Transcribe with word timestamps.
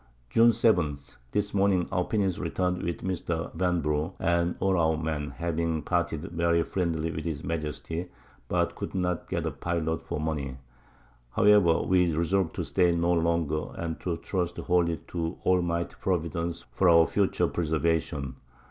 June 0.31 0.51
7. 0.51 0.97
This 1.31 1.53
Morning 1.53 1.87
our 1.91 2.03
Pinnace 2.03 2.39
return'd 2.39 2.81
with 2.81 3.03
Mr. 3.03 3.53
Vanbrugh, 3.55 4.13
and 4.19 4.55
all 4.59 4.75
our 4.79 4.97
Men, 4.97 5.29
having 5.29 5.83
parted 5.83 6.25
very 6.31 6.63
friendly 6.63 7.11
with 7.11 7.23
his 7.23 7.43
Majesty, 7.43 8.07
but 8.47 8.73
could 8.73 8.95
not 8.95 9.29
get 9.29 9.45
a 9.45 9.51
Pilot 9.51 10.01
for 10.01 10.19
Money; 10.19 10.57
however 11.33 11.83
we 11.83 12.11
resolv'd 12.15 12.55
to 12.55 12.65
stay 12.65 12.91
no 12.91 13.13
longer, 13.13 13.65
and 13.75 13.99
to 13.99 14.17
trust 14.17 14.57
wholly 14.57 14.97
to 15.09 15.37
Almighty 15.45 15.95
Providence 16.01 16.65
for 16.71 16.89
our 16.89 17.05
future 17.05 17.47
Preservation. 17.47 18.37